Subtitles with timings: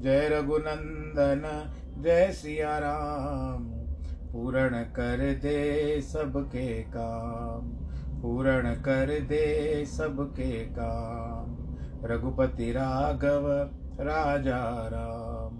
[0.00, 1.44] जय रघुनंदन,
[1.98, 3.64] जय सिया राम
[4.32, 7.68] पूर्ण कर दे सबके काम,
[8.22, 11.54] पूर्ण कर दे सबके काम।
[12.04, 13.46] रघुपति राघव,
[14.00, 15.54] राजा राम,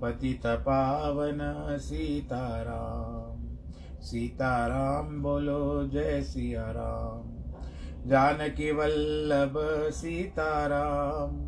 [0.00, 1.40] पतित पावन
[4.00, 7.34] सीता राम बोलो जय सिया राम
[8.08, 9.54] जानकी वल्लभ,
[9.92, 11.38] सीताराम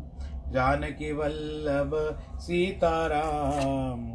[0.51, 1.95] जानकी वल्लभ
[2.39, 4.07] सीताराम।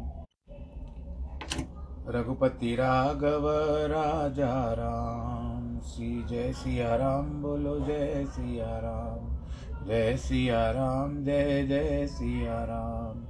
[2.09, 3.47] रघुपति राघव
[3.91, 12.05] राजा राम सी जय सिया राम बोलो जय सिया राम जय सिया राम जय जय
[12.07, 13.25] सिया राम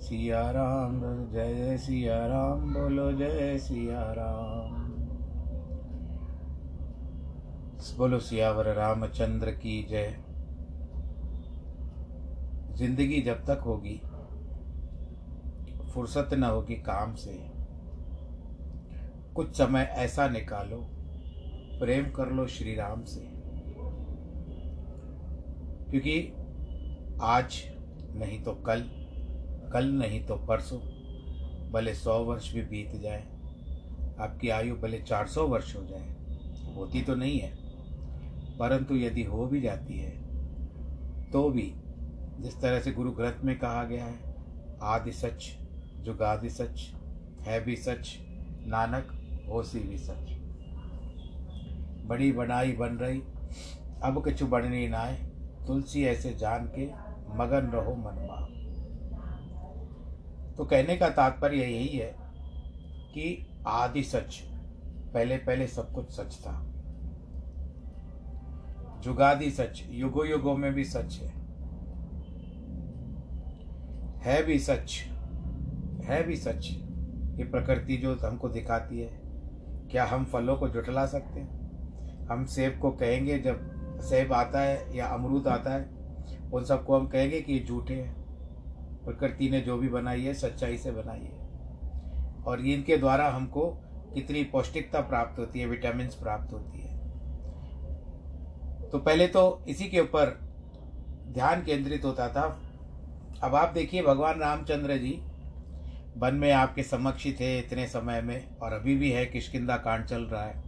[0.00, 1.00] सिया राम
[1.32, 4.86] जय सिया राम बोलो जय सिया राम
[7.98, 10.16] बोलो सियावर रामचंद्र की जय।
[12.78, 14.00] ज़िंदगी जब तक होगी,
[15.92, 17.32] फुर्सत न होगी काम से।
[19.34, 20.76] कुछ समय ऐसा निकालो,
[21.80, 23.20] प्रेम कर लो श्री राम से।
[25.90, 26.16] क्योंकि
[27.22, 27.60] आज
[28.16, 28.84] नहीं तो कल
[29.72, 30.78] कल नहीं तो परसों,
[31.72, 33.24] भले सौ वर्ष भी बीत जाए,
[34.20, 36.08] आपकी आयु भले चार सौ वर्ष हो जाए,
[36.76, 37.52] होती तो नहीं है।
[38.58, 40.10] परंतु यदि हो भी जाती है
[41.32, 41.72] तो भी
[42.38, 44.18] जिस तरह से गुरु ग्रंथ में कहा गया है,
[44.82, 45.58] आदि सच,
[46.00, 46.94] जुगादि सच,
[47.42, 48.18] है भी सच,
[48.66, 49.08] नानक,
[49.48, 50.34] होसी भी सच।
[52.06, 53.22] बड़ी बनाई बन रही,
[54.02, 55.14] अब कछु बढ़नी नाय
[55.66, 56.86] तुलसी ऐसे जान के
[57.34, 58.46] मगन रहो मनमा
[60.56, 62.14] तो कहने का तात्पर्य यही है
[63.14, 64.42] कि आदि सच,
[65.14, 66.64] पहले पहले सब कुछ सच था।
[69.00, 71.37] जुगादि सच, युगो युगों में भी सच है।
[74.18, 75.04] है भी सच,
[76.04, 76.66] है भी सच,
[77.38, 79.20] ये प्रकृति जो हमको दिखाती है,
[79.90, 81.58] क्या हम फलों को जुटला सकते हैं?
[82.26, 85.90] हम सेब को कहेंगे जब सेब आता है या अमरूद आता है,
[86.52, 88.16] उन सबको हम कहेंगे कि ये झूठे हैं।
[89.04, 91.48] प्रकृति ने जो भी बनाई है, सच्चाई से बनाई है।
[92.42, 93.70] और इनके द्वारा हमको
[94.14, 96.98] कितनी पौष्टिकता प्राप्त होती है विटामिन प्राप्त होती है।
[98.90, 100.40] तो पहले तो इसी के ऊपर
[101.28, 102.60] ध्यान केंद्रित होता था
[103.42, 105.10] अब आप देखिए भगवान रामचंद्र जी,
[106.16, 110.04] वन में आपके समक्ष ही थे इतने समय में, और अभी भी है किशकिंदा कांड
[110.04, 110.62] चल रहा है।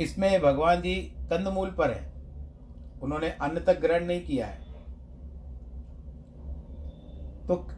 [0.00, 0.94] इसमें भगवान जी
[1.30, 2.12] कंदमूल पर है।
[3.02, 4.60] उन्होंने अन्न तक ग्रहण नहीं किया है।
[7.46, 7.68] तो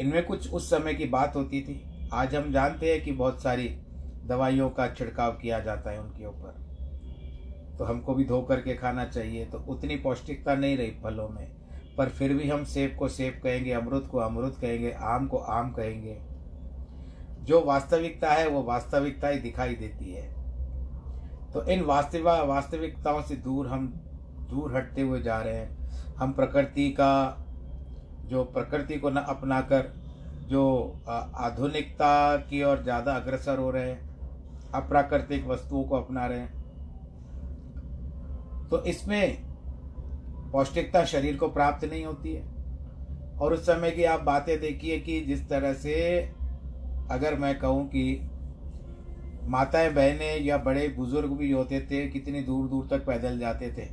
[0.00, 3.68] इनमें कुछ उस समय की बात होती थी। आज हम जानते हैं कि बहुत सारी
[4.24, 6.58] दवाइयों का छिड़काव किया जाता है उनके ऊपर।
[7.78, 11.59] तो हमको भी धो करके खाना चाहिए तो उतनी पौष्टिकता नहीं रही फलों में।
[11.98, 15.70] पर फिर भी हम सेब को सेब कहेंगे अमृत को अमृत कहेंगे, आम को आम
[15.72, 16.18] कहेंगे।
[17.40, 20.28] जो वास्तविकता है, वो वास्तविकता ही दिखाई देती है।
[21.52, 23.86] तो इन वास्तविक, वास्तविकताओं से दूर हम,
[24.50, 27.46] दूर हटते हुए जा रहे हैं। हम प्रकृति का,
[28.26, 29.92] जो प्रकृति को न अपनाकर,
[30.48, 34.08] जो आधुनिकता की ओर ज़्यादा अग्रसर हो रहे हैं,
[34.74, 36.58] अप्राकृतिक वस्तुओं को अपना रहे हैं।
[38.68, 39.49] तो इसमें
[40.52, 42.44] पौष्टिकता शरीर को प्राप्त नहीं होती है।
[43.40, 46.20] और उस समय की आप बातें देखिए कि जिस तरह से
[47.10, 48.26] अगर मैं कहूँ कि
[49.46, 53.86] माताएँ बहनें या बड़े बुज़ुर्ग भी होते थे, कितनी दूर दूर तक पैदल जाते थे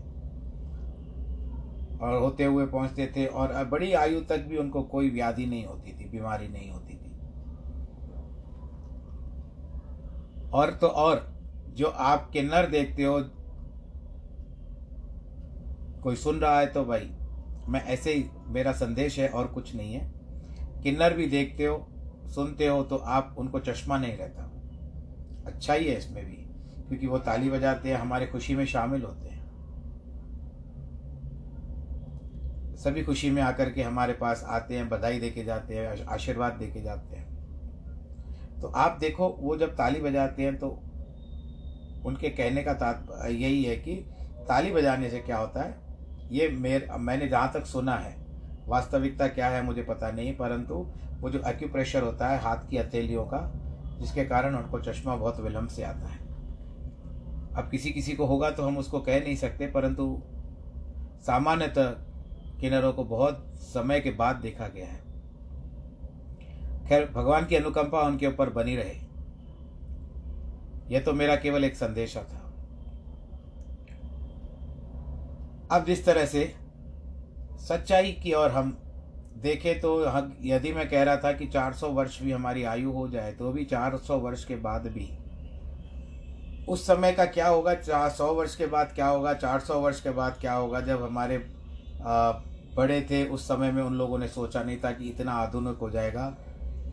[2.01, 5.91] और होते हुए पहुँचते थे और बड़ी आयु तक भी उनको कोई व्याधि नहीं होती
[5.91, 7.11] थी, बीमारी नहीं होती थी।
[10.53, 11.27] और तो और,
[11.75, 13.19] जो आप किन्नर देखते हो
[16.07, 17.09] कोई सुन रहा है तो भाई,
[17.67, 20.01] मैं ऐसे ही, मेरा संदेश है और कुछ नहीं है।
[20.83, 21.77] किन्नर भी देखते हो,
[22.35, 24.43] सुनते हो तो आप उनको चश्मा नहीं रहता।
[25.47, 26.35] अच्छा ही है इसमें भी,
[26.87, 29.35] क्योंकि वो ताली बजाते हैं, हमारे खुशी में शामिल होते हैं।
[32.77, 36.53] सभी खुशी में आकर के हमारे पास आते हैं, बधाई दे के जाते हैं आशीर्वाद
[36.53, 40.69] दे के जाते हैं। तो आप देखो, वो जब ताली बजाते हैं तो
[42.05, 43.95] उनके कहने का तात यही है कि
[44.47, 45.86] ताली बजाने से क्या होता है?
[46.31, 48.15] ये मेर, मैंने जहाँ तक सुना है,
[48.67, 50.75] वास्तविकता क्या है मुझे पता नहीं, परंतु
[51.19, 53.39] वो जो एक्यूप्रेशर होता है हाथ की हथेलियों का,
[53.99, 56.25] जिसके कारण उनको चश्मा बहुत विलम्ब से आता है।
[57.55, 60.21] अब किसी किसी को होगा तो हम उसको कह नहीं सकते, परंतु
[61.25, 61.89] सामान्यतः
[62.59, 65.05] किन्नरों को बहुत समय के बाद देखा गया है।
[66.87, 68.95] खैर, भगवान की अनुकंपा उनके ऊपर बनी रहे।
[70.89, 72.46] यह तो मेरा केवल एक संदेशा था।
[75.71, 76.43] अब जिस तरह से
[77.59, 78.69] सच्चाई की ओर हम
[79.37, 79.91] देखें तो
[80.41, 83.65] यदि मैं कह रहा था कि 400 वर्ष भी हमारी आयु हो जाए तो भी
[83.65, 85.09] 400 वर्ष के बाद भी।
[86.65, 87.73] उस समय का क्या होगा?
[87.73, 89.33] चार सौ वर्ष के बाद क्या होगा?
[89.33, 90.81] 400 वर्ष के बाद क्या होगा?
[90.81, 91.37] जब हमारे
[92.77, 95.89] बड़े थे, उस समय में उन लोगों ने सोचा नहीं था कि इतना आधुनिक हो
[95.89, 96.25] जाएगा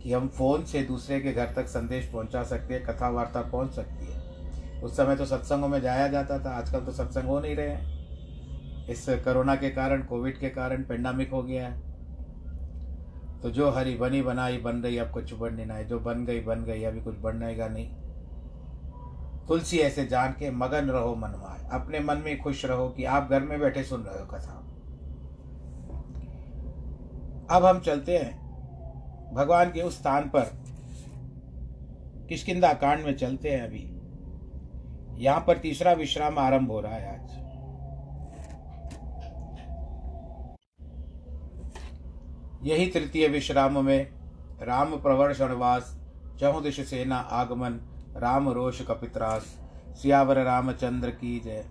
[0.02, 3.72] कि हम फ़ोन से दूसरे के घर तक संदेश पहुँचा सकते हैं कथा वार्ता पहुँच
[3.72, 7.56] सकती है। उस समय तो सत्संगों में जाया जाता था, आजकल तो सत्संग हो नहीं
[7.56, 7.93] रहे हैं।
[8.88, 11.94] इस कोरोना के कारण, कोविड के कारण पेंडामिक हो गया है।
[13.40, 16.40] तो जो हरी बनी बनाई बन रही अब कुछ बनने ना है जो बन गई
[16.40, 17.94] बन गई, अभी कुछ बननेगा नहीं।
[19.48, 23.42] तुलसी ऐसे जान के मगन रहो मनमाए अपने मन में खुश रहो कि आप घर
[23.42, 24.60] में बैठे सुन रहे हो कथा।
[27.56, 28.44] अब हम चलते हैं।
[29.34, 30.40] भगवान के उस स्थान पर
[32.28, 33.90] किशकिंदा कांड में चलते हैं अभी।
[35.24, 37.43] यहाँ पर तीसरा विश्राम आरंभ हो रहा है आज।
[42.64, 44.08] यही तृतीय विश्राम में
[44.62, 45.98] राम प्रवर षणवास
[46.40, 47.80] चौदिश सेना आगमन,
[48.16, 49.42] राम रोष कपित्रास
[50.02, 51.64] सियावर रामचंद्र की जय।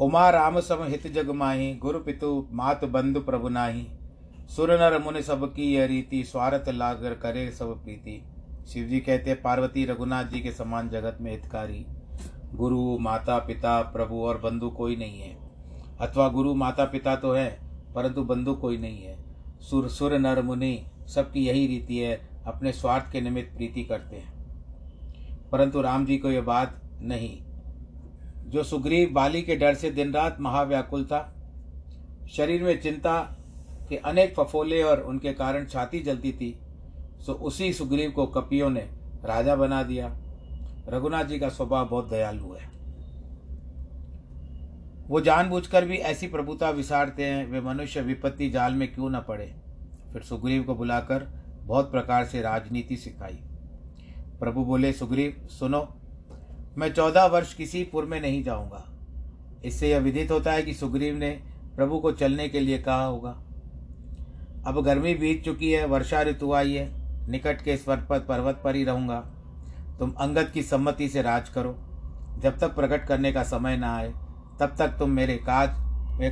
[0.00, 3.86] उमा राम सम हित जग माही, गुरु पितु मात बंधु प्रभु नाही।
[4.56, 8.22] सुर नर मुनि सब की यह रीति, स्वार्थ लागर करे सब प्रीति।
[8.68, 11.86] शिव जी कहते पार्वती रघुनाथ जी के समान जगत में हितकारी।
[12.54, 15.38] गुरु, माता, पिता, प्रभु और बंधु कोई नहीं है।
[16.00, 17.60] अथवा गुरु, माता, पिता तो है,
[17.94, 19.24] परंतु बंधु कोई नहीं है।
[19.60, 24.36] सुर सुर, नर, मुनि, सबकी यही रीति है, अपने स्वार्थ के निमित्त प्रीति करते हैं।
[25.52, 27.42] परंतु राम जी को यह बात नहीं।
[28.50, 31.32] जो सुग्रीव बाली के डर से दिन रात महाव्याकुल था,
[32.30, 33.36] शरीर में चिंता
[33.88, 36.58] के अनेक फफोले और उनके कारण छाती जलती थी,
[37.26, 38.80] सो उसी सुग्रीव को कपियों ने
[39.24, 40.20] राजा बना दिया।
[40.88, 42.76] रघुनाथ जी का स्वभाव बहुत दयालु है।
[45.08, 49.54] वो जानबूझकर भी ऐसी प्रभुता विसारते हैं, वे मनुष्य विपत्ति जाल में क्यों न पड़े?
[50.12, 51.28] फिर सुग्रीव को बुलाकर
[51.62, 53.38] बहुत प्रकार से राजनीति सिखाई।
[54.40, 55.96] प्रभु बोले, सुग्रीव, सुनो,
[56.78, 58.84] मैं चौदह वर्ष किसी पुर में नहीं जाऊँगा।
[59.64, 61.42] इससे यह विदित होता है कि सुग्रीव ने
[61.76, 63.42] प्रभु को चलने के लिए कहा होगा।
[64.66, 66.90] अब गर्मी बीत चुकी है, वर्षा ऋतु आई है,
[67.30, 69.32] निकट के स्वर पर पर्वत पर ही रहूँगा।
[69.98, 71.74] तुम अंगद की सम्मति से राज करो।
[72.42, 74.08] जब तक प्रकट करने का समय ना आए,
[74.60, 75.84] तब तक तुम मेरे काज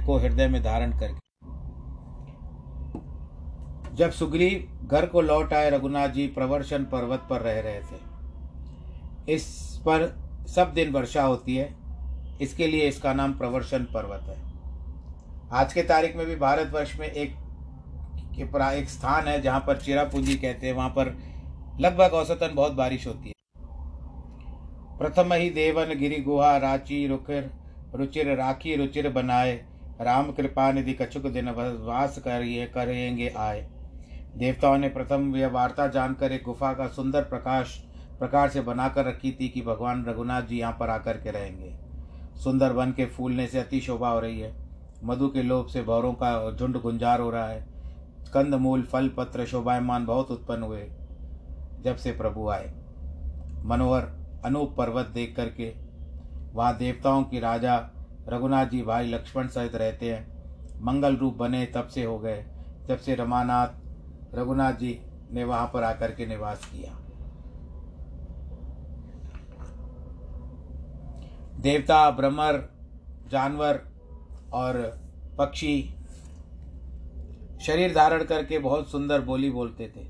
[0.06, 1.22] को हृदय में धारण करके।
[3.96, 9.46] जब सुग्रीव घर को लौट आए, रघुनाथ जी प्रवर्शन पर्वत पर रह रहे थे। इस
[9.86, 10.06] पर
[10.48, 11.68] सब दिन वर्षा होती है।
[12.40, 14.36] इसके लिए इसका नाम प्रवर्शन पर्वत है।
[15.52, 17.36] आज के तारीख में भी भारतवर्ष में एक
[18.38, 21.14] एक स्थान है जहाँ पर चिरापूंजी कहते हैं। वहाँ पर
[21.80, 23.33] लगभग औसतन बहुत बारिश होती है।
[24.98, 27.50] प्रथम ही देवन गिरी गुहा राची रुखिर,
[27.94, 29.54] रुचिर राखी रुचिर बनाए।
[30.00, 33.60] राम कृपा निधि कछुक दिन वास करिए, करेंगे आए।
[34.36, 37.76] देवताओं ने प्रथम यह वार्ता जानकर एक गुफा का सुंदर प्रकाश
[38.18, 41.72] प्रकार से बनाकर रखी थी कि भगवान रघुनाथ जी यहाँ पर आकर के रहेंगे।
[42.34, 44.52] सुंदर वन के फूलने से अति शोभा हो रही है।
[45.04, 47.60] मधु के लोभ से भौरों का झुंड गुंजार हो रहा है।
[48.34, 50.86] कंद मूल फल पत्र शोभायमान बहुत उत्पन्न हुए,
[51.80, 52.72] जब से प्रभु आए।
[53.64, 54.02] मनोहर
[54.44, 55.72] अनूप पर्वत देख करके,
[56.54, 57.76] वहाँ देवताओं की राजा
[58.28, 62.44] रघुनाथ जी भाई लक्ष्मण सहित रहते हैं। मंगल रूप बने तब से हो गए,
[62.88, 64.98] जब से रमानाथ रघुनाथ जी
[65.32, 66.92] ने वहाँ पर आकर के निवास किया।
[71.60, 72.68] देवता, ब्रह्मर,
[73.30, 73.80] जानवर
[74.52, 74.76] और
[75.38, 75.94] पक्षी
[77.60, 80.04] शरीर धारण करके बहुत सुंदर बोली बोलते थे।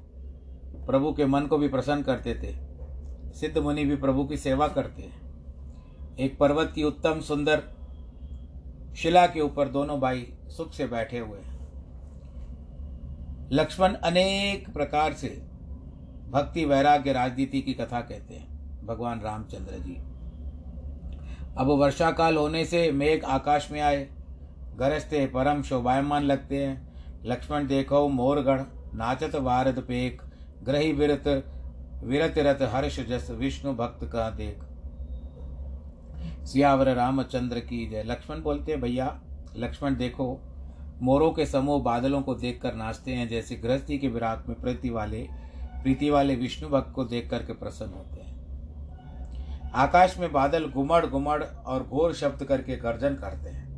[0.86, 2.63] प्रभु के मन को भी प्रसन्न करते थे।
[3.34, 7.62] सिद्ध मुनि भी प्रभु की सेवा करते हैं। एक पर्वत की उत्तम सुंदर
[8.96, 11.52] शिला के ऊपर दोनों भाई सुख से बैठे हुए हैं।
[13.52, 15.28] लक्ष्मण अनेक प्रकार से
[16.30, 19.94] भक्ति वैराग्य राजनीति की कथा कहते हैं, भगवान रामचंद्र जी।
[21.58, 24.08] अब वर्षा काल होने से मेघ आकाश में आए,
[24.76, 28.60] गरजते परम शोभायमान लगते हैं। लक्ष्मण देखो मोरगढ़,
[28.94, 30.22] नाचत वारद पेक
[30.62, 31.24] ग्रही विरत
[32.02, 34.64] विरत रत हर्ष जस विष्णु भक्त का देख।
[36.46, 39.20] सियावर रामचंद्र की जय। लक्ष्मण बोलते हैं, भैया,
[39.56, 40.40] लक्ष्मण देखो,
[41.02, 45.28] मोरों के समूह बादलों को देखकर नाचते हैं, जैसे गृहस्थी के विराग में प्रीति वाले
[45.82, 48.34] प्रीति वाले विष्णु भक्त को देख करके प्रसन्न होते हैं।
[49.70, 53.74] आकाश में बादल गुमड़ गुमड़ और घोर शब्द करके गर्जन करते हैं।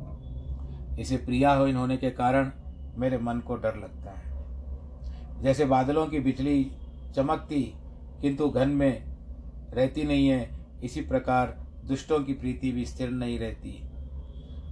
[0.97, 2.51] इसे प्रिया हो होने के कारण
[2.95, 4.37] मेरे मन को डर लगता है।
[5.43, 6.71] जैसे बादलों की बिजली
[7.15, 7.73] चमकती
[8.21, 9.03] किंतु घन में
[9.73, 10.49] रहती नहीं है,
[10.83, 13.81] इसी प्रकार दुष्टों की प्रीति भी स्थिर नहीं रहती।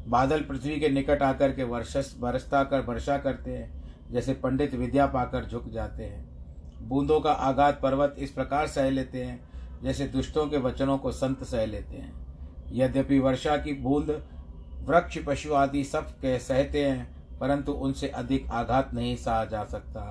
[0.08, 5.06] बादल पृथ्वी के निकट आकर के वर्षस बरसता कर वर्षा करते हैं, जैसे पंडित विद्या
[5.06, 9.40] पाकर झुक जाते हैं। बूंदों का आघात पर्वत इस प्रकार सह लेते हैं,
[9.84, 12.14] जैसे दुष्टों के वचनों को संत सह लेते हैं।
[12.72, 14.10] यद्यपि वर्षा की बूंद,
[14.82, 20.02] वृक्ष, पशु आदि सब कह सहते हैं, परंतु उनसे अधिक आघात नहीं सहा जा सकता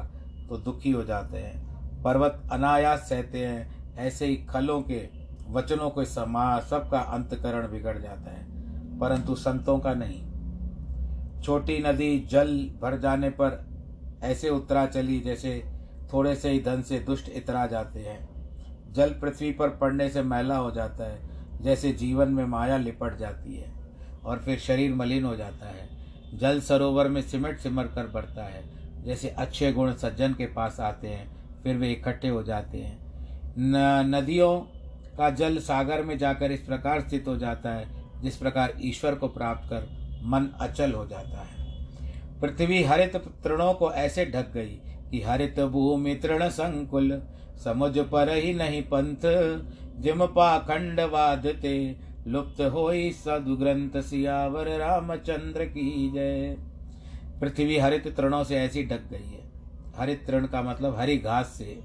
[0.49, 1.74] तो दुखी हो जाते हैं।
[2.05, 5.09] पर्वत अनायास सहते हैं, ऐसे ही खलों के
[5.49, 10.23] वचनों के समा सबका अंतकरण बिगड़ जाता है, परंतु संतों का नहीं।
[11.43, 12.49] छोटी नदी जल
[12.83, 13.65] भर जाने पर
[14.23, 15.63] ऐसे उतरा चली जैसे
[16.13, 20.57] थोड़े से ही धन से दुष्ट इतरा जाते हैं। जल पृथ्वी पर पड़ने से मैला
[20.57, 21.19] हो जाता है,
[21.63, 23.73] जैसे जीवन में माया लिपट जाती है,
[24.25, 25.89] और फिर शरीर मलिन हो जाता है।
[26.39, 28.63] जल सरोवर में सिमट सिमर कर बढ़ता है,
[29.05, 32.99] जैसे अच्छे गुण सज्जन के पास आते हैं फिर वे इकट्ठे हो जाते हैं।
[33.59, 33.77] न,
[34.15, 34.61] नदियों
[35.19, 39.29] का जल सागर में जाकर इस प्रकार स्थित हो जाता है, जिस प्रकार ईश्वर को
[39.29, 39.83] प्राप्त कर
[40.23, 41.55] मन अचल हो जाता है।
[42.41, 44.81] पृथ्वी हरित तृणों को ऐसे ढक गई
[45.11, 47.23] कि हरित भूमि तृण संकुल
[47.65, 49.23] समुझ पर ही नहीं पंथ,
[50.01, 56.57] जिम पाखंड वादते, लुप्त हो सदुग्रंथ सियावर रामचंद्र की जय।
[57.41, 59.44] पृथ्वी हरित तृणों से ऐसी ढक गई है।
[59.99, 61.79] हरित तृण का मतलब हरी घास से,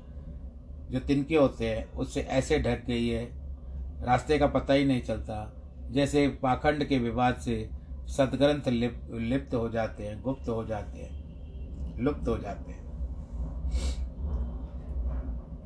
[0.92, 3.26] जो तिनके होते हैं, उससे ऐसे ढक गई है
[4.06, 5.54] रास्ते का पता ही नहीं चलता।
[5.92, 7.70] जैसे पाखंड के विवाद से
[8.08, 12.88] सदग्रंथ लिप, लिप्त हो जाते हैं, गुप्त हो जाते हैं, लुप्त हो जाते हैं।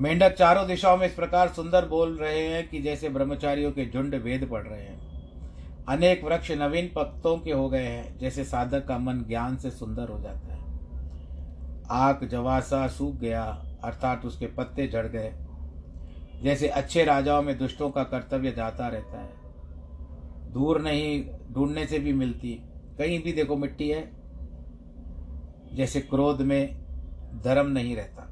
[0.01, 4.15] मेंढक चारों दिशाओं में इस प्रकार सुंदर बोल रहे हैं कि जैसे ब्रह्मचारियों के झुंड
[4.15, 5.01] वेद पढ़ रहे हैं।
[5.87, 10.09] अनेक वृक्ष नवीन पत्तों के हो गए हैं, जैसे साधक का मन ज्ञान से सुंदर
[10.09, 10.52] हो जाता है।
[11.93, 13.43] आक जवासा सूख गया,
[13.83, 15.33] अर्थात उसके पत्ते झड़ गए।
[16.43, 19.33] जैसे अच्छे राजाओं में दुष्टों का कर्तव्य जाता रहता है।
[20.53, 22.49] दूर नहीं, ढूँढने से भी मिलती।
[22.97, 24.11] कहीं भी देखो मिट्टी है,
[25.73, 26.83] जैसे क्रोध में
[27.43, 28.29] धर्म नहीं रहता।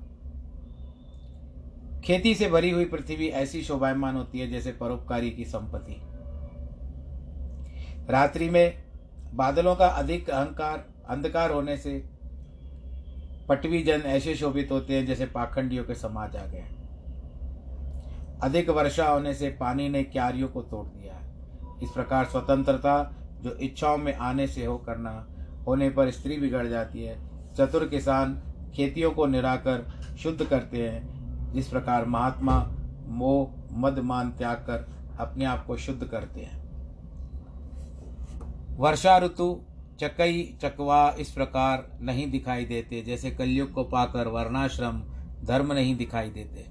[2.06, 6.02] खेती से भरी हुई पृथ्वी ऐसी शोभायमान होती है जैसे परोपकारी की संपत्ति।
[8.10, 8.84] रात्रि में
[9.34, 12.11] बादलों का अधिक अहंकार, अंधकार होने से
[13.50, 16.64] पटवी जन ऐसे शोभित होते हैं जैसे पाखंडियों के समाज आ गए
[18.44, 21.34] अधिक वर्षा होने से पानी ने क्यारियों को तोड़ दिया है।
[21.84, 25.28] इस प्रकार स्वतंत्रता जो इच्छाओं में आने से हो करना,
[25.68, 27.20] होने पर स्त्री बिगड़ जाती है,
[27.54, 28.42] चतुर किसान
[28.76, 31.22] खेतियों को निराकर, शुद्ध करते हैं।
[31.54, 32.72] जिस प्रकार महात्मा
[33.08, 34.86] मोह, मद, मान त्याग कर
[35.20, 36.62] अपने आप को शुद्ध करते हैं।
[38.78, 39.62] वर्षा ऋतु
[40.02, 45.02] चकई, चकवा इस प्रकार नहीं दिखाई देते, जैसे कलयुग को पाकर वर्णाश्रम
[45.44, 46.66] धर्म नहीं दिखाई देते।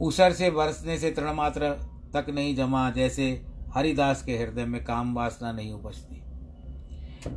[0.00, 1.70] ऊसर से बरसने से तृणमात्र
[2.14, 6.22] तक नहीं जमा, जैसे हरिदास के हृदय में काम वासना नहीं उपजती।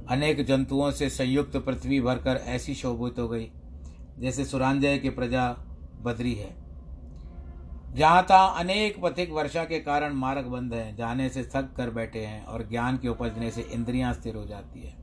[0.09, 3.47] अनेक जंतुओं से संयुक्त पृथ्वी भरकर ऐसी शोभित हो गई,
[4.19, 5.49] जैसे सुरांजय की प्रजा
[6.01, 6.60] बदरी है।
[7.91, 12.19] जहाँ तहाँ अनेक पथिक वर्षा के कारण मार्ग बंद है, जाने से थक कर बैठे
[12.19, 14.93] हैं और ज्ञान के उपजने से इंद्रियाँ स्थिर हो जाती है।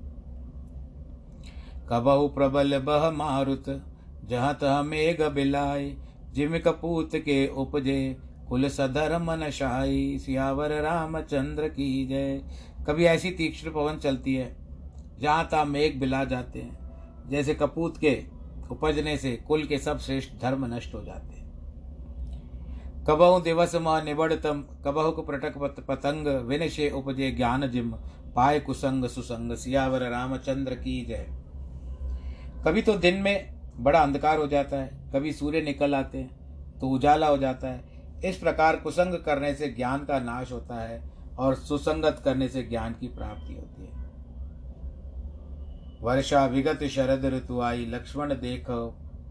[1.89, 3.65] कबहु प्रबल बह मारुत,
[4.25, 5.91] जहाँ तह मेघ बिलाय
[6.35, 8.17] जिम कपूत के उपजे,
[8.49, 12.41] कुल सधर मन शाही सियावर रामचंद्र की जय।
[12.87, 14.55] कभी ऐसी तीक्ष्ण पवन चलती है,
[15.21, 18.15] जहाँ तहाँ मेघ बिला जाते हैं, जैसे कपूत के
[18.71, 21.38] उपजने से कुल के सब श्रेष्ठ धर्म नष्ट हो जाते हैं।
[23.09, 27.93] कबहु दिवस म निबड़तम कबहु प्रटक पत, पतंग विनशे उपजे ज्ञान जिम
[28.37, 31.27] पाए कुसंग सुसंग सियावर रामचंद्र की जय।
[32.67, 33.37] कभी तो दिन में
[33.81, 38.21] बड़ा अंधकार हो जाता है कभी सूर्य निकल आते हैं तो उजाला हो जाता है।
[38.25, 41.03] इस प्रकार कुसंग करने से ज्ञान का नाश होता है
[41.39, 44.07] और सुसंगत करने से ज्ञान की प्राप्ति होती है।
[46.03, 48.67] वर्षा विगत शरद ऋतु आई लक्ष्मण देख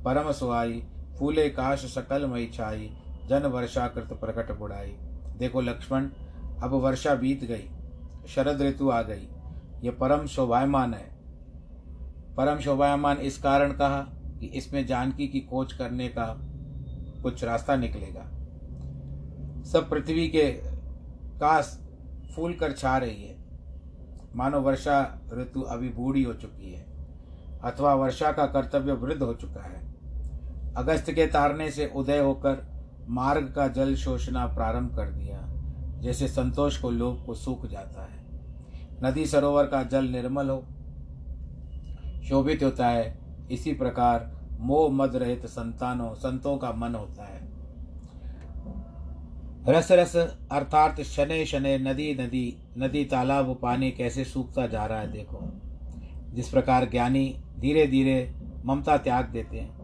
[0.05, 0.81] परम सुहाई
[1.19, 2.89] फूले काश सकल मई छाई
[3.29, 4.96] जन वर्षा कृत प्रकट बुढ़ाई
[5.38, 6.10] देखो लक्ष्मण,
[6.63, 7.69] अब वर्षा बीत गई,
[8.28, 9.28] शरद ऋतु आ गई,
[9.84, 11.06] ये परम शोभायमान है।
[12.36, 13.99] परम शोभायमान इस कारण कहा
[14.39, 16.25] कि इसमें जानकी की खोज करने का
[17.23, 18.23] कुछ रास्ता निकलेगा।
[19.63, 20.51] सब पृथ्वी के
[21.39, 21.80] कास
[22.36, 23.36] फूल कर छा रही है।
[24.36, 24.99] मानो वर्षा
[25.34, 26.86] ऋतु अभी बूढ़ी हो चुकी है,
[27.63, 29.86] अथवा वर्षा का कर्तव्य वृद्ध हो चुका है।
[30.75, 32.76] अगस्त के तारने से उदय होकर
[33.10, 35.54] मार्ग का जल शोषणा प्रारंभ कर दिया,
[36.00, 38.26] जैसे संतोष को लोभ को सूख जाता है।
[39.04, 40.65] नदी सरोवर का जल निर्मल हो।
[42.24, 43.20] शोभित होता है।
[43.52, 47.48] इसी प्रकार मोह मद रहित संतानों, संतों का मन होता है।
[49.70, 50.15] रस रस
[50.52, 55.62] अर्थात शने शने नदी नदी नदी तालाब पानी कैसे सूखता जा रहा है देखो।
[56.34, 59.78] जिस प्रकार ज्ञानी धीरे धीरे ममता त्याग देते हैं।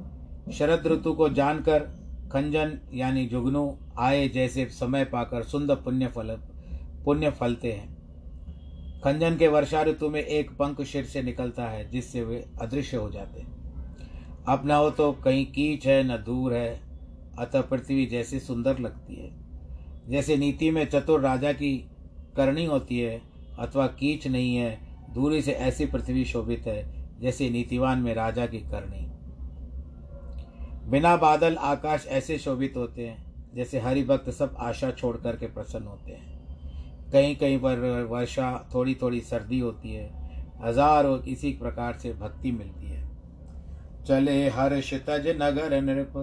[0.51, 2.02] शरद ऋतु को जानकर
[2.33, 6.37] खंजन, यानी जुगनू, आए जैसे समय पाकर सुंदर पुण्य फल,
[7.05, 7.97] पुण्य फलते हैं।
[9.03, 13.09] खंजन के वर्षा ऋतु में एक पंख शिर से निकलता है, जिससे वे अदृश्य हो
[13.09, 13.53] जाते हैं।
[14.47, 16.81] अब न हो तो कहीं कीच है, न दूर है,
[17.39, 19.31] अतः पृथ्वी जैसे सुंदर लगती है।
[20.09, 21.89] जैसे नीति में चतुर राजा की
[22.35, 23.21] करनी होती है,
[23.59, 24.79] अथवा कीच नहीं है,
[25.13, 29.12] दूरी से ऐसी पृथ्वी शोभित है, जैसे नीतिवान में राजा की करनी
[30.83, 33.17] बिना बादल आकाश ऐसे शोभित होते हैं,
[33.55, 38.95] जैसे हरि भक्त सब आशा छोड़ करके प्रसन्न होते हैं। कहीं कहीं पर वर्षा थोड़ी
[39.01, 40.09] थोड़ी सर्दी होती है,
[40.63, 43.01] हज़ारों इसी प्रकार से भक्ति मिलती है।
[44.05, 46.17] चले हर्ष तज नगर नृप,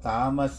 [0.00, 0.58] तामस,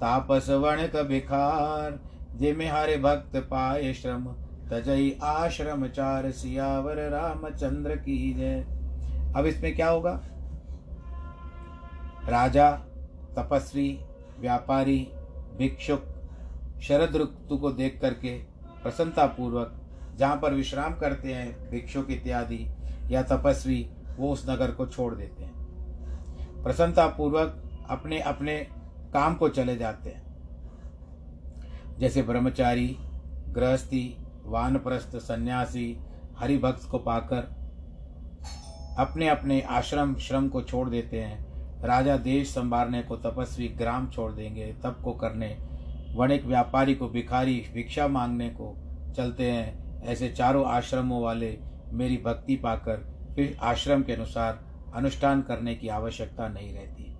[0.00, 1.98] तापस वणक भिखार,
[2.36, 4.26] जिमे हरे भक्त पाए श्रम,
[4.70, 8.64] तजई आश्रम चार सियावर रामचंद्र की जय।
[9.36, 10.20] अब इसमें क्या होगा?
[12.28, 12.70] राजा,
[13.36, 14.00] तपस्वी,
[14.40, 15.08] व्यापारी,
[15.58, 16.04] भिक्षुक,
[16.82, 18.38] शरद ऋतु को देख करके
[18.82, 19.74] प्रसन्नतापूर्वक
[20.16, 22.66] जहाँ पर विश्राम करते हैं भिक्षुक इत्यादि
[23.10, 25.52] या तपस्वी, वो उस नगर को छोड़ देते हैं।
[26.62, 28.66] प्रसन्नतापूर्वक अपने अपने
[29.12, 30.22] काम को चले जाते हैं।
[31.98, 32.96] जैसे ब्रह्मचारी,
[33.48, 35.98] गृहस्थी, वानप्रस्थ, सन्यासी,
[36.38, 37.62] हरिभक्त को पाकर
[38.98, 41.51] अपने अपने आश्रम, श्रम को छोड़ देते हैं।
[41.84, 45.56] राजा देश संभालने को तपस्वी ग्राम छोड़ देंगे, तप को करने,
[46.14, 48.76] वणिक व्यापारी को भिखारी भिक्षा मांगने को
[49.16, 51.58] चलते हैं। ऐसे चारों आश्रमों वाले
[51.92, 52.96] मेरी भक्ति पाकर
[53.34, 54.64] फिर आश्रम के अनुसार
[54.94, 57.16] अनुष्ठान करने की आवश्यकता नहीं रहती।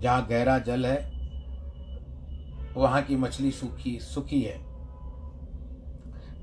[0.00, 1.12] जहाँ गहरा जल है,
[2.76, 4.58] वहाँ की मछली सूखी, सुखी है।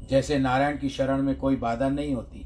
[0.09, 2.45] जैसे नारायण की शरण में कोई बाधा नहीं होती।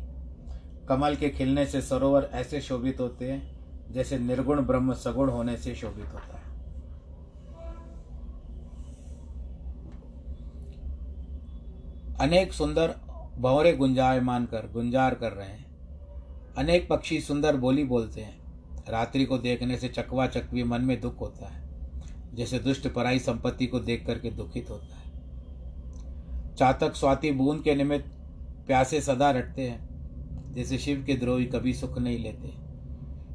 [0.90, 3.53] कमल के खिलने से सरोवर ऐसे शोभित होते हैं
[3.92, 6.44] जैसे निर्गुण ब्रह्म सगुण होने से शोभित होता है।
[12.20, 12.96] अनेक सुंदर
[13.38, 15.66] भौरे गुंजायमान कर, गुंजार कर रहे हैं।
[16.58, 18.44] अनेक पक्षी सुंदर बोली बोलते हैं।
[18.90, 21.64] रात्रि को देखने से चकवा चकवी मन में दुख होता है।
[22.34, 25.04] जैसे दुष्ट पराई संपत्ति को देख करके दुखित होता है।
[26.56, 28.12] चातक स्वाति बूंद के निमित्त
[28.68, 29.94] प्यासे सदा रटते हैं।
[30.54, 32.63] जैसे शिव के द्रोही कभी सुख नहीं लेते।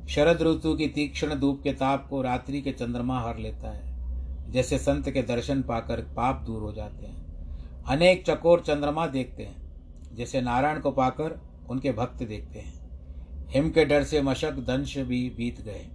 [0.08, 4.78] शरद ऋतु की तीक्ष्ण धूप के ताप को रात्रि के चंद्रमा हर लेता है, जैसे
[4.78, 10.40] संत के दर्शन पाकर पाप दूर हो जाते हैं। अनेक चकोर चंद्रमा देखते हैं, जैसे
[10.40, 11.38] नारायण को पाकर
[11.70, 15.86] उनके भक्त देखते हैं। हिम के डर से मशक दंश भी बीत गए,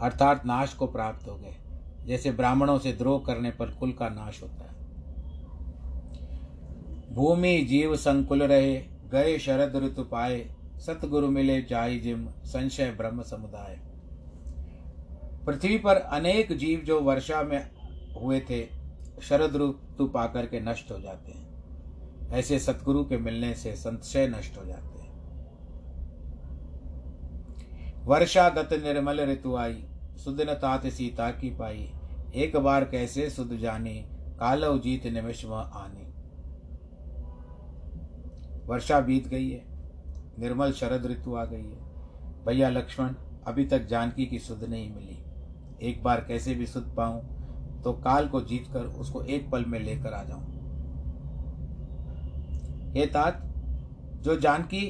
[0.00, 1.54] अर्थात नाश को प्राप्त हो गए,
[2.06, 4.70] जैसे ब्राह्मणों से द्रोह करने पर कुल का नाश होता है।
[7.14, 8.74] भूमि जीव संकुल रहे,
[9.12, 10.44] गए शरद ऋतु पाए
[10.86, 13.80] सतगुरु मिले जाई जिम, संशय ब्रह्म समुदाय।
[15.46, 17.70] पृथ्वी पर अनेक जीव जो वर्षा में
[18.22, 18.68] हुए थे,
[19.22, 21.52] शरद ऋतु पाकर के नष्ट हो जाते हैं।
[22.30, 25.12] ऐसे सतगुरु के मिलने से संशय नष्ट हो जाते हैं।
[28.04, 29.84] वर्षा गत निर्मल ऋतु आई
[30.24, 31.92] सुदिन तात सीता की पाई।
[32.34, 36.12] एक बार कैसे सुध जानी, कालव जीत निमिष आनी।
[38.66, 39.71] वर्षा बीत गई है।
[40.38, 43.14] निर्मल शरद ऋतु आ गई है। भैया लक्ष्मण,
[43.46, 45.18] अभी तक जानकी की सुध नहीं मिली।
[45.82, 47.20] एक बार कैसे भी सुध पाऊँ
[47.82, 50.50] तो काल को जीतकर उसको एक पल में लेकर आ जाऊँ।
[52.92, 53.42] हे तात,
[54.20, 54.80] जो जानकी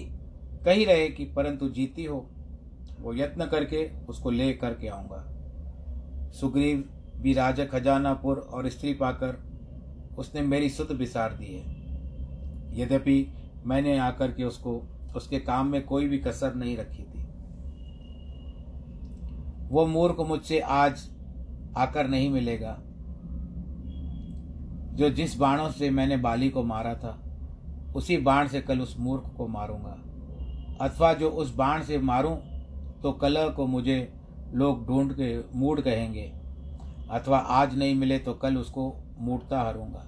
[0.64, 2.26] कही रहे कि परंतु जीती हो,
[3.00, 6.85] वो यत्न करके उसको ले करके आऊँगा। सुग्रीव
[7.16, 9.38] भी राजा खजानापुर और स्त्री पाकर
[10.18, 13.33] उसने मेरी सुध बिसार दी है। यद्यपि
[13.66, 14.81] मैंने आकर के उसको
[15.16, 17.25] उसके काम में कोई भी कसर नहीं रखी थी।
[19.70, 21.09] वो मूर्ख मुझसे आज
[21.77, 22.77] आकर नहीं मिलेगा,
[24.94, 27.18] जो जिस बाणों से मैंने बाली को मारा था,
[27.96, 29.98] उसी बाण से कल उस मूर्ख को मारूँगा।
[30.81, 32.37] अथवा जो उस बाण से मारूं
[33.03, 34.12] तो कल को मुझे
[34.55, 36.33] लोग ढूंढ के, मूड कहेंगे।
[37.11, 40.07] अथवा आज नहीं मिले तो कल उसको मूर्ता हरूँगा।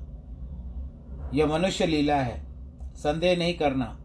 [1.34, 2.40] यह मनुष्य लीला है,
[2.94, 3.96] संदेह नहीं करना।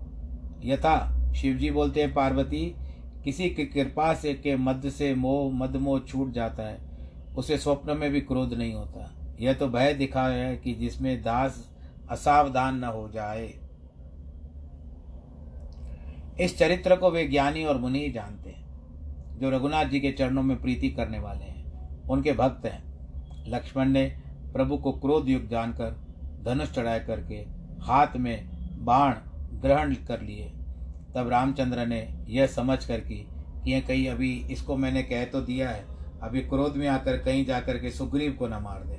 [0.64, 2.76] यथा, शिवजी बोलते हैं, पार्वती,
[3.24, 6.78] किसी की कृपा से के मध्य से मोह, मद मोह छूट जाता है,
[7.38, 11.72] उसे स्वप्न में भी क्रोध नहीं होता। यह तो भय दिखा है कि जिसमें दास
[12.10, 13.54] असावधान न हो जाए।
[16.40, 18.70] इस चरित्र को वे ज्ञानी और मुनि जानते हैं,
[19.40, 21.60] जो रघुनाथ जी के चरणों में प्रीति करने वाले हैं।
[22.08, 22.84] उनके भक्त हैं।
[23.48, 24.18] लक्ष्मण ने
[24.54, 26.06] प्रभु को क्रोध युक्त जानकर,
[26.46, 27.36] धनुष चढ़ाए करके,
[27.82, 28.50] हाथ में
[28.86, 29.14] बाण
[29.54, 30.52] ग्रहण कर लिए।
[31.16, 33.16] तब रामचंद्र ने यह समझ कर की
[33.64, 35.86] कि यह कहीं अभी इसको मैंने कह तो दिया है,
[36.24, 38.98] अभी क्रोध में आकर कहीं जाकर के सुग्रीव को न मार दे।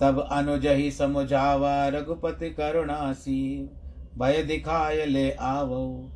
[0.00, 3.70] तब अनुज ही समुझावा, रघुपति करुणासी,
[4.18, 6.10] भय दिखाय ले आवो।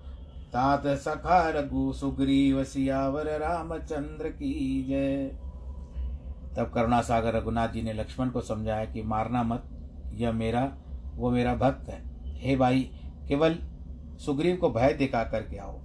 [0.52, 5.26] तात सखा रघु सुग्रीव, सियावर रामचंद्र की जय।
[6.56, 9.64] तब करुणा सागर रघुनाथ जी ने लक्ष्मण को समझाया कि मारना मत,
[10.14, 10.72] यह मेरा,
[11.14, 12.02] वो मेरा भक्त है।
[12.38, 12.90] हे भाई
[13.28, 13.58] केवल
[14.18, 15.80] सुग्रीव को भय दिखा करके आओ।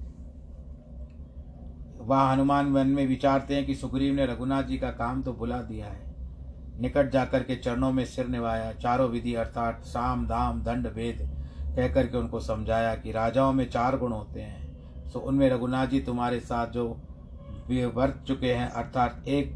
[1.99, 5.62] वह हनुमान वन में विचारते हैं कि सुग्रीव ने रघुनाथ जी का काम तो बुला
[5.62, 6.08] दिया है।
[6.82, 11.17] निकट जाकर के चरणों में सिर निभाया चारों विधि अर्थात साम, दाम, दंड भेद
[11.75, 15.99] कह करके उनको समझाया कि राजाओं में चार गुण होते हैं। सो उनमें रघुनाथ जी
[15.99, 16.88] तुम्हारे साथ जो
[17.69, 19.52] वर्त चुके हैं, अर्थात एक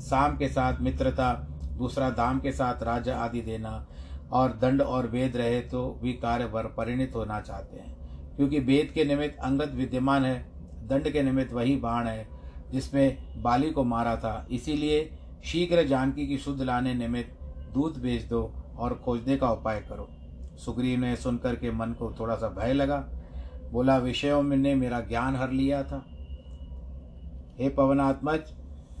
[0.00, 1.32] साम के साथ मित्रता,
[1.72, 3.86] दूसरा दाम के साथ राज्य आदि देना
[4.32, 7.96] और दंड और वेद रहे तो भी कार्य वर परिणित होना चाहते हैं।
[8.36, 10.52] क्योंकि वेद के निमित्त अंगत विद्यमान है,
[10.88, 12.28] दंड के निमित्त वही बाण है
[12.70, 17.38] जिसमें बाली को मारा था। इसीलिए शीघ्र जानकी की शुद्ध लाने निमित्त
[17.74, 20.08] दूध भेज दो और खोजने का उपाय करो।
[20.56, 23.08] सुग्रीव ने सुनकर के मन को थोड़ा सा भय लगा।
[23.72, 26.04] बोला, विषयों में ने मेरा ज्ञान हर लिया था।
[27.58, 28.40] हे पवनात्मज,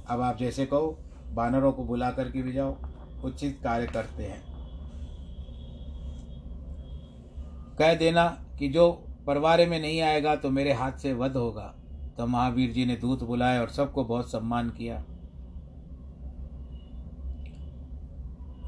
[0.08, 0.98] अब आप जैसे कहो,
[1.32, 2.76] बानरों को बुला करके भी जाओ।
[3.24, 4.55] उचित कार्य करते हैं।
[7.78, 8.26] कह देना
[8.58, 8.90] कि जो
[9.26, 11.74] परवारे में नहीं आएगा तो मेरे हाथ से वध होगा।
[12.18, 15.04] तो महावीर जी ने दूत बुलाए और सबको बहुत सम्मान किया।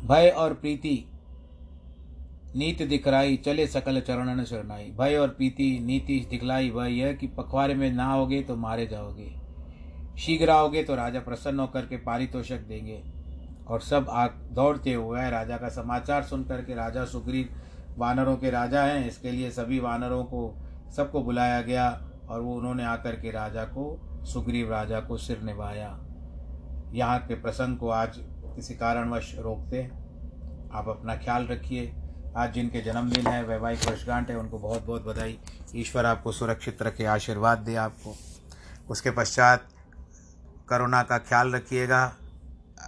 [0.05, 1.05] भय और प्रीति,
[2.57, 7.75] नीति दिखलाई, चले सकल चरणन शरणाई। भय और प्रीति, नीति दिखलाई, वह यह कि पखवारे
[7.75, 9.35] में ना होगे तो मारे जाओगे।
[10.19, 13.03] शीघ्र आओगे तो राजा प्रसन्न होकर के पारितोषक देंगे।
[13.69, 17.49] और सब आग दौड़ते हुए राजा का समाचार सुन करके राजा सुग्रीव
[17.99, 20.55] वानरों के राजा हैं, इसके लिए सभी वानरों को,
[20.97, 21.89] सबको बुलाया गया
[22.29, 25.89] और वो उन्होंने आकर के राजा को, सुग्रीव राजा को सिर निभाया।
[26.95, 28.19] यहाँ के प्रसंग को आज
[28.57, 31.93] किसी कारणवश रोकते हैं। आप अपना ख्याल रखिए।
[32.37, 35.39] आज जिनके जन्मदिन है, वैवाहिक वर्षगांठ है, उनको बहुत बहुत बधाई।
[35.77, 38.15] ईश्वर आपको सुरक्षित रखे, आशीर्वाद दे आपको।
[38.91, 39.65] उसके पश्चात
[40.69, 42.03] करोना का ख्याल रखिएगा,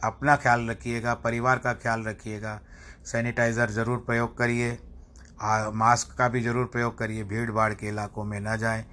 [0.04, 2.60] अपना ख्याल रखिएगा, परिवार का ख्याल रखिएगा।
[3.04, 4.78] सैनिटाइज़र ज़रूर प्रयोग करिए।
[5.42, 8.84] मास्क का भी ज़रूर प्रयोग करिए भीड़ भाड़ के इलाकों में न जाएँ।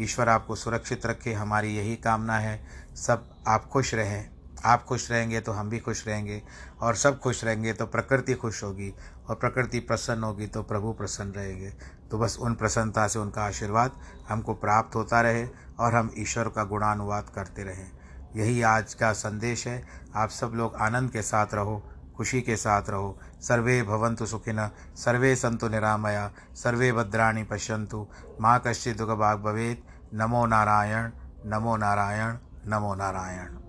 [0.00, 2.60] ईश्वर आपको सुरक्षित रखे, हमारी यही कामना है।
[2.96, 4.28] सब आप खुश रहें।
[4.64, 6.42] आप खुश रहेंगे तो हम भी खुश रहेंगे
[6.82, 8.92] और सब खुश रहेंगे तो प्रकृति खुश होगी
[9.28, 11.72] और प्रकृति प्रसन्न होगी तो प्रभु प्रसन्न रहेंगे।
[12.10, 15.46] तो बस उन प्रसन्नता से उनका आशीर्वाद हमको प्राप्त होता रहे
[15.80, 17.90] और हम ईश्वर का गुणानुवाद करते रहें।
[18.36, 19.82] यही आज का संदेश है।
[20.16, 21.82] आप सब लोग आनंद के साथ रहो।
[22.16, 28.06] खुशी के साथ रहो। सर्वे भवन्तु सुखिन सर्वे संतु निरामया, सर्वे भद्राणि पश्यन्तु।
[28.40, 31.10] माँ कश्चित् दुख भाग भवेत्। नमो नारायण
[31.46, 33.65] नमो नारायण नमो नारायण।